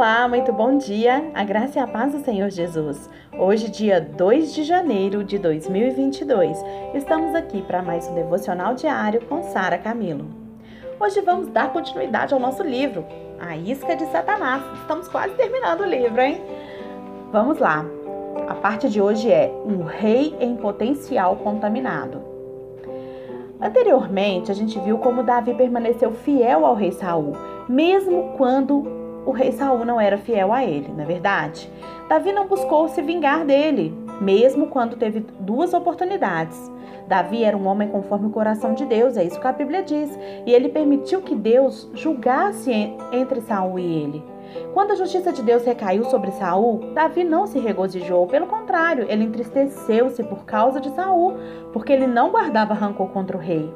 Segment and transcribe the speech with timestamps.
[0.00, 1.30] Olá, muito bom dia.
[1.34, 3.10] A graça e a paz do Senhor Jesus.
[3.38, 6.56] Hoje, dia 2 de janeiro de 2022,
[6.94, 10.24] estamos aqui para mais um devocional diário com Sara Camilo.
[10.98, 13.04] Hoje vamos dar continuidade ao nosso livro,
[13.38, 14.62] A Isca de Satanás.
[14.80, 16.40] Estamos quase terminando o livro, hein?
[17.30, 17.84] Vamos lá.
[18.48, 22.22] A parte de hoje é Um Rei em Potencial Contaminado.
[23.60, 27.34] Anteriormente, a gente viu como Davi permaneceu fiel ao rei Saul,
[27.68, 31.70] mesmo quando o rei Saul não era fiel a ele, não é verdade?
[32.08, 36.70] Davi não buscou se vingar dele, mesmo quando teve duas oportunidades.
[37.06, 40.18] Davi era um homem conforme o coração de Deus, é isso que a Bíblia diz,
[40.46, 42.72] e ele permitiu que Deus julgasse
[43.12, 44.24] entre Saul e ele.
[44.74, 49.24] Quando a justiça de Deus recaiu sobre Saul, Davi não se regozijou, pelo contrário, ele
[49.24, 51.34] entristeceu-se por causa de Saul,
[51.72, 53.72] porque ele não guardava rancor contra o rei.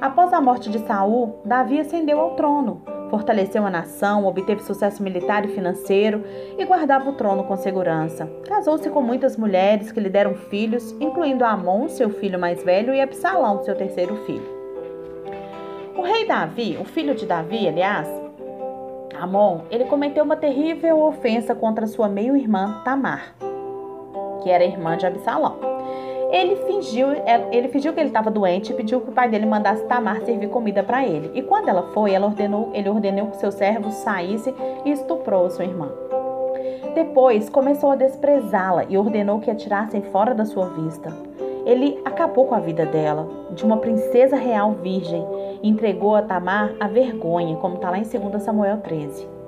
[0.00, 5.44] Após a morte de Saul, Davi ascendeu ao trono fortaleceu a nação, obteve sucesso militar
[5.44, 6.24] e financeiro
[6.56, 8.26] e guardava o trono com segurança.
[8.46, 13.00] Casou-se com muitas mulheres que lhe deram filhos, incluindo Amon, seu filho mais velho, e
[13.00, 14.60] Absalão, seu terceiro filho.
[15.96, 18.08] O rei Davi, o filho de Davi, aliás,
[19.20, 23.34] Amon, ele cometeu uma terrível ofensa contra sua meio-irmã Tamar,
[24.42, 25.69] que era irmã de Absalão.
[26.30, 29.46] Ele fingiu, é, ele fingiu que ele estava doente e pediu que o pai dele
[29.46, 31.30] mandasse Tamar servir comida para ele.
[31.34, 35.64] E quando ela foi, ela ordenou, ele ordenou que seus servos saíssem e estuprou sua
[35.64, 35.90] irmã.
[36.94, 41.12] Depois começou a desprezá-la e ordenou que a tirassem fora da sua vista.
[41.66, 45.24] Ele acabou com a vida dela, de uma princesa real virgem,
[45.62, 49.39] e entregou a Tamar a vergonha, como está lá em 2 Samuel 13.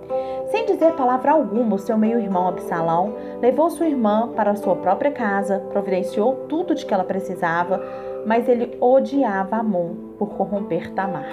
[0.53, 5.61] Sem dizer palavra alguma, o seu meio-irmão Absalão levou sua irmã para sua própria casa,
[5.71, 7.83] providenciou tudo de que ela precisava,
[8.27, 11.25] mas ele odiava Amon por corromper Tamar.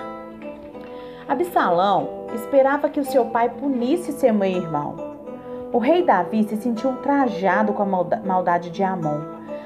[1.28, 4.96] Absalão esperava que o seu pai punisse seu meio-irmão.
[5.74, 9.20] O rei Davi se sentiu ultrajado com a maldade de Amon,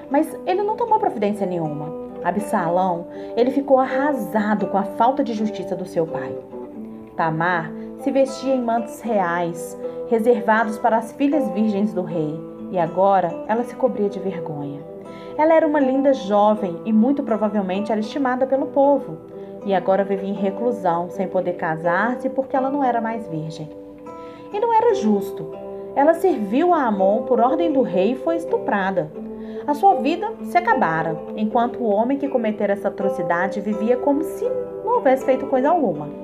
[0.10, 1.94] mas ele não tomou providência nenhuma.
[2.24, 3.06] Absalão,
[3.38, 6.36] ele ficou arrasado com a falta de justiça do seu pai.
[7.16, 7.72] Tamar
[8.04, 12.38] se vestia em mantos reais, reservados para as filhas virgens do rei,
[12.70, 14.82] e agora ela se cobria de vergonha.
[15.38, 19.18] Ela era uma linda jovem e muito provavelmente era estimada pelo povo,
[19.66, 23.70] e agora vivia em reclusão, sem poder casar-se porque ela não era mais virgem.
[24.52, 25.50] E não era justo.
[25.96, 29.10] Ela serviu a Amon por ordem do rei e foi estuprada.
[29.66, 34.44] A sua vida se acabara, enquanto o homem que cometera essa atrocidade vivia como se
[34.84, 36.23] não houvesse feito coisa alguma.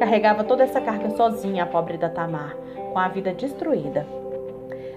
[0.00, 2.56] Carregava toda essa carga sozinha a pobre da Tamar,
[2.90, 4.06] com a vida destruída.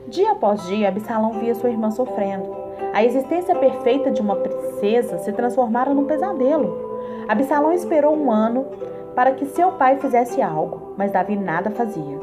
[0.08, 2.56] Dia após dia, Absalão via sua irmã sofrendo.
[2.94, 7.02] A existência perfeita de uma princesa se transformara num pesadelo.
[7.28, 8.66] Absalão esperou um ano
[9.14, 12.22] para que seu pai fizesse algo, mas Davi nada fazia.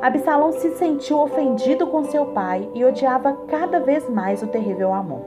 [0.00, 5.20] Absalão se sentiu ofendido com seu pai e odiava cada vez mais o terrível Amon.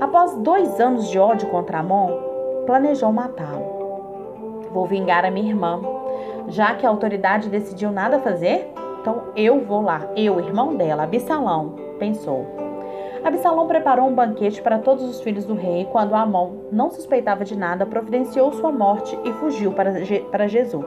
[0.00, 2.12] Após dois anos de ódio contra Amon,
[2.64, 3.77] planejou matá-lo.
[4.72, 5.80] Vou vingar a minha irmã.
[6.48, 10.08] Já que a autoridade decidiu nada fazer, então eu vou lá.
[10.16, 12.46] Eu, irmão dela, Absalão, pensou.
[13.24, 15.86] Absalão preparou um banquete para todos os filhos do rei.
[15.90, 19.92] Quando Amon não suspeitava de nada, providenciou sua morte e fugiu para,
[20.30, 20.84] para Jesus.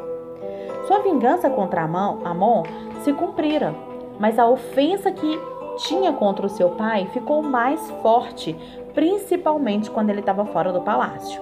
[0.88, 2.63] Sua vingança contra Amon
[3.03, 3.74] se cumprira,
[4.19, 5.40] mas a ofensa que
[5.78, 8.56] tinha contra o seu pai ficou mais forte,
[8.94, 11.42] principalmente quando ele estava fora do palácio.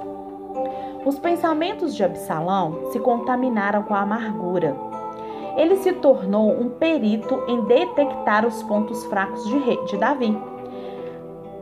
[1.05, 4.75] Os pensamentos de Absalão se contaminaram com a amargura.
[5.55, 10.37] Ele se tornou um perito em detectar os pontos fracos de, rei, de Davi.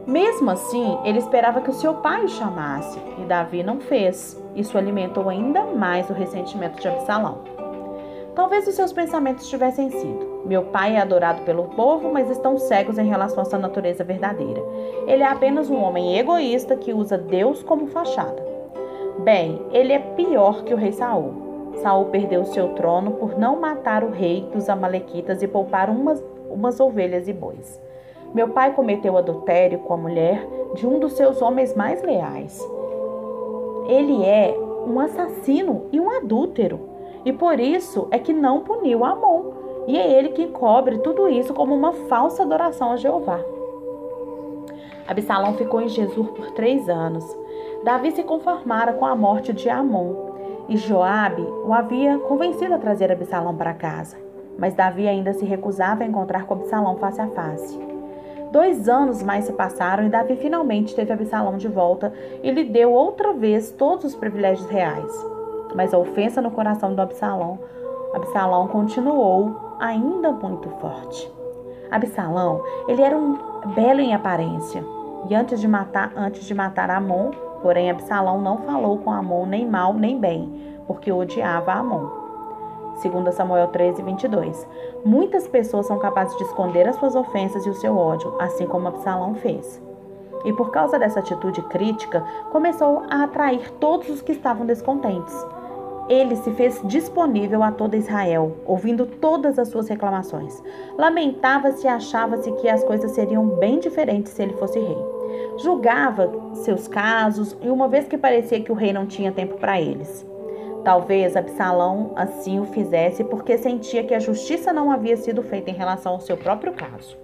[0.08, 4.42] Mesmo assim, ele esperava que o seu pai o chamasse, e Davi não fez.
[4.56, 7.40] Isso alimentou ainda mais o ressentimento de Absalão.
[8.34, 12.98] Talvez os seus pensamentos tivessem sido: Meu pai é adorado pelo povo, mas estão cegos
[12.98, 14.64] em relação à sua natureza verdadeira.
[15.06, 18.57] Ele é apenas um homem egoísta que usa Deus como fachada.
[19.20, 21.74] Bem, ele é pior que o rei Saul.
[21.82, 26.80] Saul perdeu seu trono por não matar o rei dos amalequitas e poupar umas, umas
[26.80, 27.82] ovelhas e bois.
[28.34, 32.60] Meu pai cometeu adultério com a mulher de um dos seus homens mais leais.
[33.88, 34.56] Ele é
[34.86, 36.80] um assassino e um adúltero,
[37.26, 39.52] e por isso é que não puniu Amon.
[39.88, 43.40] E é ele que cobre tudo isso como uma falsa adoração a Jeová.
[45.08, 47.24] Absalão ficou em Jesus por três anos.
[47.88, 50.14] Davi se conformara com a morte de Amon
[50.68, 54.18] e Joabe o havia convencido a trazer Absalão para casa.
[54.60, 57.80] Mas Davi ainda se recusava a encontrar com Absalão face a face.
[58.52, 62.12] Dois anos mais se passaram e Davi finalmente teve Absalão de volta
[62.44, 65.26] e lhe deu outra vez todos os privilégios reais.
[65.74, 67.58] Mas a ofensa no coração do Absalão,
[68.14, 71.32] Absalão continuou ainda muito forte.
[71.90, 73.38] Absalão, ele era um
[73.74, 74.84] belo em aparência,
[75.30, 77.32] e antes de matar, antes de matar Amon,
[77.62, 82.08] porém Absalão não falou com Amon nem mal nem bem, porque odiava Amon.
[83.02, 84.68] 2 Samuel 13, 22.
[85.06, 88.88] Muitas pessoas são capazes de esconder as suas ofensas e o seu ódio, assim como
[88.88, 89.82] Absalão fez.
[90.44, 95.36] E por causa dessa atitude crítica, começou a atrair todos os que estavam descontentes.
[96.10, 100.64] Ele se fez disponível a toda Israel, ouvindo todas as suas reclamações.
[100.98, 104.98] Lamentava-se e achava-se que as coisas seriam bem diferentes se ele fosse rei.
[105.58, 109.82] Julgava seus casos e uma vez que parecia que o rei não tinha tempo para
[109.82, 110.26] eles.
[110.82, 115.74] Talvez Absalão assim o fizesse porque sentia que a justiça não havia sido feita em
[115.74, 117.18] relação ao seu próprio caso.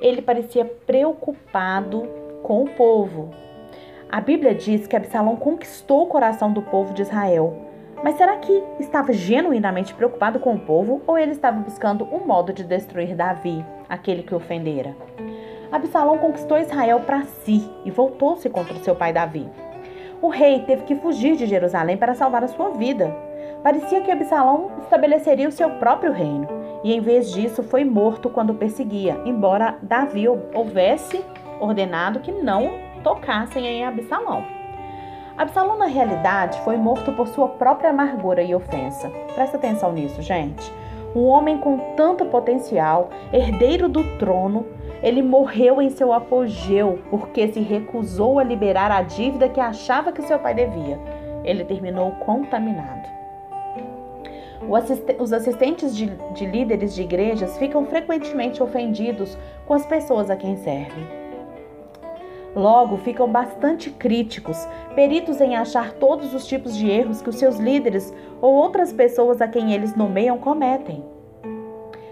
[0.00, 2.08] Ele parecia preocupado
[2.44, 3.30] com o povo.
[4.08, 7.67] A Bíblia diz que Absalão conquistou o coração do povo de Israel
[8.02, 12.52] mas será que estava genuinamente preocupado com o povo ou ele estava buscando um modo
[12.52, 14.94] de destruir Davi, aquele que ofendera?
[15.70, 19.48] Absalão conquistou Israel para si e voltou-se contra seu pai Davi.
[20.22, 23.14] O rei teve que fugir de Jerusalém para salvar a sua vida.
[23.62, 26.48] Parecia que Absalão estabeleceria o seu próprio reino
[26.82, 31.24] e, em vez disso, foi morto quando perseguia, embora Davi houvesse
[31.60, 32.70] ordenado que não
[33.02, 34.57] tocassem em Absalão.
[35.38, 39.08] Absalão, na realidade, foi morto por sua própria amargura e ofensa.
[39.36, 40.72] Presta atenção nisso, gente.
[41.14, 44.66] Um homem com tanto potencial, herdeiro do trono,
[45.00, 50.22] ele morreu em seu apogeu porque se recusou a liberar a dívida que achava que
[50.22, 50.98] seu pai devia.
[51.44, 53.08] Ele terminou contaminado.
[55.20, 60.56] Os assistentes de, de líderes de igrejas ficam frequentemente ofendidos com as pessoas a quem
[60.56, 61.17] servem.
[62.54, 67.56] Logo, ficam bastante críticos, peritos em achar todos os tipos de erros que os seus
[67.56, 71.04] líderes ou outras pessoas a quem eles nomeiam cometem.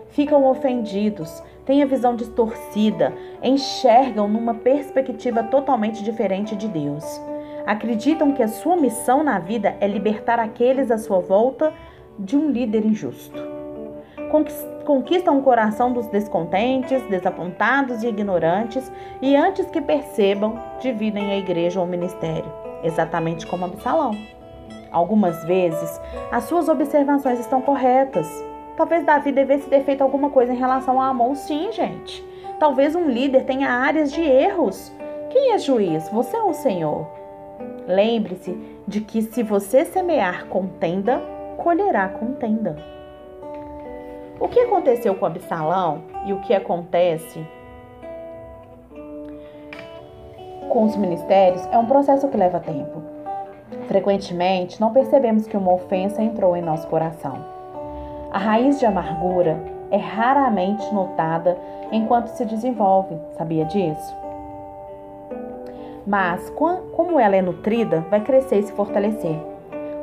[0.09, 3.13] Ficam ofendidos, têm a visão distorcida,
[3.43, 7.05] enxergam numa perspectiva totalmente diferente de Deus.
[7.67, 11.73] Acreditam que a sua missão na vida é libertar aqueles à sua volta
[12.19, 13.57] de um líder injusto
[14.87, 18.91] conquistam o coração dos descontentes, desapontados e ignorantes,
[19.21, 22.51] e antes que percebam, dividem a igreja ou o ministério,
[22.83, 24.13] exatamente como Absalão.
[24.91, 26.01] Algumas vezes,
[26.31, 28.27] as suas observações estão corretas.
[28.77, 32.25] Talvez Davi devesse ter feito alguma coisa em relação a Amon, sim, gente.
[32.59, 34.93] Talvez um líder tenha áreas de erros.
[35.31, 36.09] Quem é juiz?
[36.11, 37.07] Você ou o Senhor?
[37.87, 38.57] Lembre-se
[38.87, 41.21] de que se você semear contenda,
[41.57, 42.77] colherá contenda.
[44.39, 47.47] O que aconteceu com Absalão e o que acontece
[50.69, 53.03] com os ministérios é um processo que leva tempo.
[53.89, 57.39] Frequentemente, não percebemos que uma ofensa entrou em nosso coração.
[58.31, 59.59] A raiz de amargura
[59.91, 61.57] é raramente notada
[61.91, 64.15] enquanto se desenvolve, sabia disso?
[66.07, 69.56] Mas, como ela é nutrida, vai crescer e se fortalecer.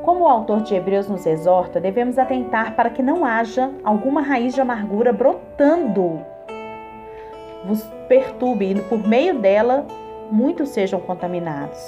[0.03, 4.53] Como o autor de Hebreus nos exorta, devemos atentar para que não haja alguma raiz
[4.53, 6.19] de amargura brotando,
[7.65, 9.85] vos perturbe e por meio dela
[10.29, 11.79] muitos sejam contaminados.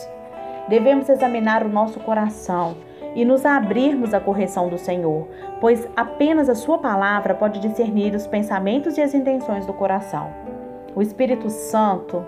[0.69, 2.77] Devemos examinar o nosso coração
[3.13, 5.27] e nos abrirmos à correção do Senhor,
[5.59, 10.29] pois apenas a Sua palavra pode discernir os pensamentos e as intenções do coração.
[10.95, 12.25] O Espírito Santo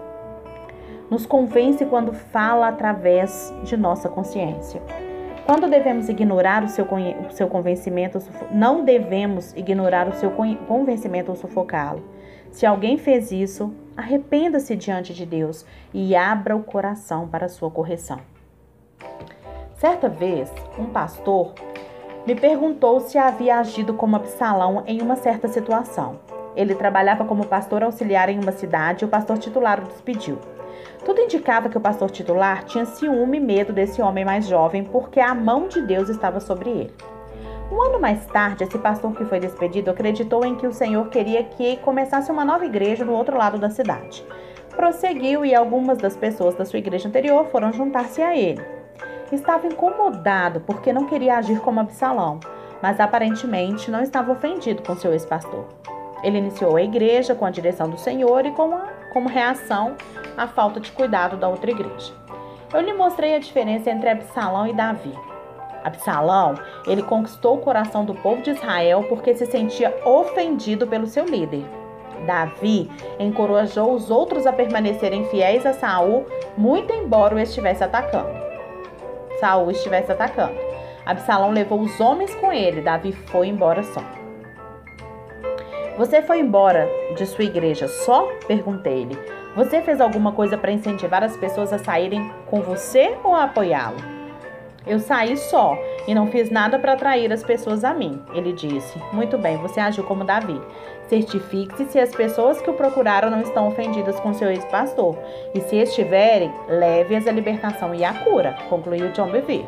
[1.10, 4.82] nos convence quando fala através de nossa consciência.
[5.48, 8.20] Quando devemos ignorar o seu, o seu convencimento,
[8.52, 12.04] não devemos ignorar o seu convencimento ou sufocá-lo.
[12.52, 18.20] Se alguém fez isso, arrependa-se diante de Deus e abra o coração para sua correção.
[19.76, 21.54] Certa vez, um pastor
[22.26, 26.20] me perguntou se havia agido como Absalão em uma certa situação.
[26.58, 30.40] Ele trabalhava como pastor auxiliar em uma cidade e o pastor titular o despediu.
[31.06, 35.20] Tudo indicava que o pastor titular tinha ciúme e medo desse homem mais jovem porque
[35.20, 36.94] a mão de Deus estava sobre ele.
[37.72, 41.44] Um ano mais tarde, esse pastor que foi despedido acreditou em que o Senhor queria
[41.44, 44.26] que começasse uma nova igreja no outro lado da cidade.
[44.76, 48.66] Prosseguiu e algumas das pessoas da sua igreja anterior foram juntar-se a ele.
[49.32, 52.40] Estava incomodado porque não queria agir como Absalão,
[52.82, 55.66] mas aparentemente não estava ofendido com seu ex-pastor.
[56.24, 59.96] Ele iniciou a igreja com a direção do Senhor e com a como reação
[60.38, 62.14] à falta de cuidado da outra igreja.
[62.74, 65.14] Eu lhe mostrei a diferença entre Absalão e Davi.
[65.84, 66.56] Absalão,
[66.86, 71.64] ele conquistou o coração do povo de Israel porque se sentia ofendido pelo seu líder.
[72.26, 76.26] Davi encorajou os outros a permanecerem fiéis a Saul,
[76.58, 78.36] muito embora o estivesse atacando.
[79.40, 80.58] Saul estivesse atacando.
[81.06, 84.17] Absalão levou os homens com ele, Davi foi embora só.
[85.98, 88.28] Você foi embora de sua igreja só?
[88.48, 89.18] Perguntei-lhe.
[89.56, 93.98] Você fez alguma coisa para incentivar as pessoas a saírem com você ou a apoiá-lo?
[94.86, 95.76] Eu saí só
[96.08, 99.02] e não fiz nada para atrair as pessoas a mim, ele disse.
[99.12, 100.62] Muito bem, você agiu como Davi.
[101.10, 105.18] Certifique-se se as pessoas que o procuraram não estão ofendidas com seu ex-pastor.
[105.56, 109.66] E se estiverem, leve-as à libertação e à cura, concluiu John Bevere.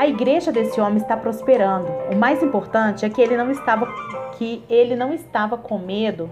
[0.00, 1.86] A igreja desse homem está prosperando.
[2.10, 3.86] O mais importante é que ele não estava
[4.38, 6.30] que ele não estava com medo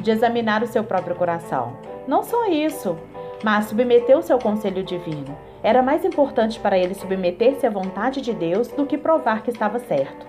[0.00, 1.76] de examinar o seu próprio coração.
[2.08, 2.98] Não só isso,
[3.44, 5.38] mas submeteu-se ao conselho divino.
[5.62, 9.78] Era mais importante para ele submeter-se à vontade de Deus do que provar que estava
[9.78, 10.26] certo.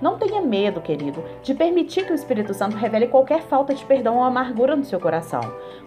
[0.00, 4.16] Não tenha medo, querido, de permitir que o Espírito Santo revele qualquer falta de perdão
[4.16, 5.40] ou amargura no seu coração.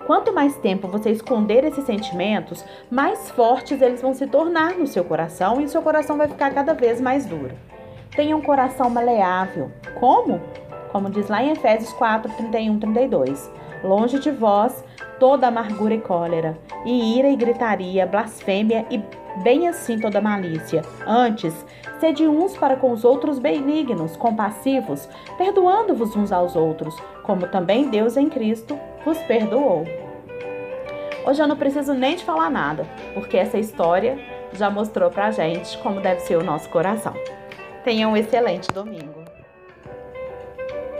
[0.05, 5.03] Quanto mais tempo você esconder esses sentimentos, mais fortes eles vão se tornar no seu
[5.03, 7.55] coração e o seu coração vai ficar cada vez mais duro.
[8.15, 9.72] Tenha um coração maleável.
[10.00, 10.39] Como?
[10.91, 13.51] Como diz lá em Efésios 4, 31, 32.
[13.84, 14.84] Longe de vós
[15.23, 19.01] toda amargura e cólera, e ira e gritaria, blasfêmia e
[19.41, 20.81] bem assim toda malícia.
[21.07, 21.65] Antes,
[21.97, 28.17] sede uns para com os outros benignos, compassivos, perdoando-vos uns aos outros, como também Deus
[28.17, 29.85] em Cristo vos perdoou.
[31.25, 34.19] Hoje eu não preciso nem de falar nada, porque essa história
[34.51, 37.13] já mostrou pra gente como deve ser o nosso coração.
[37.85, 39.22] Tenha um excelente domingo.